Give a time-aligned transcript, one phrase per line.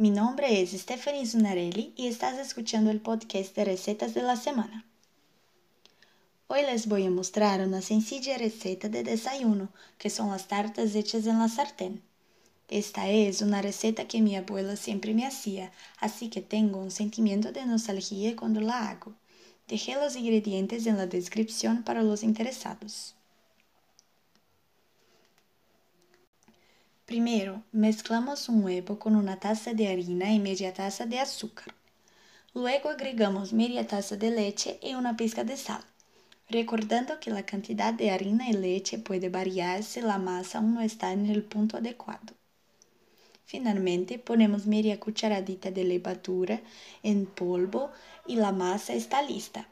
[0.00, 4.86] Mi nombre es Stephanie Zunarelli y estás escuchando el podcast de recetas de la semana.
[6.46, 9.68] Hoy les voy a mostrar una sencilla receta de desayuno,
[9.98, 12.00] que son las tartas hechas en la sartén.
[12.68, 17.52] Esta es una receta que mi abuela siempre me hacía, así que tengo un sentimiento
[17.52, 19.12] de nostalgia cuando la hago.
[19.68, 23.16] Dejé los ingredientes en la descripción para los interesados.
[27.10, 31.74] Primero, mezclamos un huevo con una taza de harina y media taza de azúcar.
[32.54, 35.82] Luego agregamos media taza de leche y una pizca de sal
[36.48, 40.82] recordando que la cantidad de harina y leche puede variar si la masa aún no
[40.82, 42.32] está en el punto adecuado.
[43.44, 46.60] Finalmente ponemos media cucharadita de levadura
[47.02, 47.90] en polvo
[48.24, 49.68] y la masa está lista.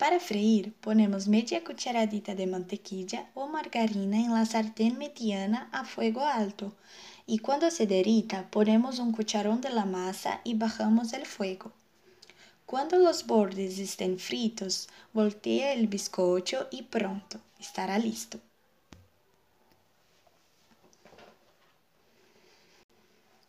[0.00, 6.22] Para freír, ponemos media cucharadita de mantequilla o margarina en la sartén mediana a fuego
[6.24, 6.72] alto
[7.26, 11.72] y cuando se derrita ponemos un cucharón de la masa y bajamos el fuego.
[12.64, 18.40] Cuando los bordes estén fritos, voltea el bizcocho y pronto estará listo.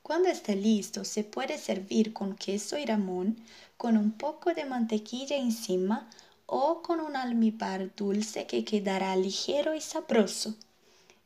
[0.03, 3.37] Cuando esté listo, se puede servir con queso y ramón,
[3.77, 6.09] con un poco de mantequilla encima
[6.53, 10.53] o con un almíbar dulce que quedará ligero y sabroso.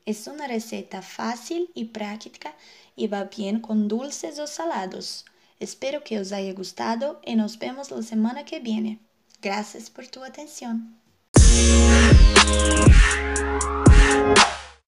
[0.06, 2.54] Es una receta fácil y práctica
[2.96, 5.26] y va bien con dulces o salados.
[5.60, 9.00] Espero que os haya gustado y nos vemos la semana que viene.
[9.42, 10.96] Gracias por tu atención.